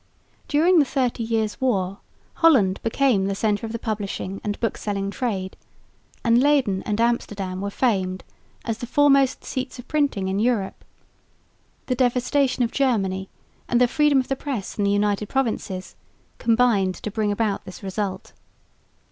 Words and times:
During 0.47 0.79
the 0.79 0.85
Thirty 0.85 1.21
Years' 1.21 1.61
War 1.61 1.99
Holland 2.37 2.79
became 2.81 3.27
the 3.27 3.35
centre 3.35 3.67
of 3.67 3.71
the 3.71 3.77
publishing 3.77 4.41
and 4.43 4.59
book 4.59 4.75
selling 4.75 5.11
trade; 5.11 5.55
and 6.23 6.41
Leyden 6.41 6.81
and 6.87 6.99
Amsterdam 6.99 7.61
were 7.61 7.69
famed 7.69 8.23
as 8.65 8.79
the 8.79 8.87
foremost 8.87 9.43
seats 9.43 9.77
of 9.77 9.87
printing 9.87 10.27
in 10.27 10.39
Europe. 10.39 10.83
The 11.85 11.93
devastation 11.93 12.63
of 12.63 12.71
Germany 12.71 13.29
and 13.69 13.79
the 13.79 13.87
freedom 13.87 14.19
of 14.19 14.27
the 14.27 14.35
press 14.35 14.75
in 14.75 14.85
the 14.85 14.89
United 14.89 15.29
Provinces 15.29 15.93
combined 16.39 16.95
to 16.95 17.11
bring 17.11 17.31
about 17.31 17.63
this 17.65 17.83
result. 17.83 18.33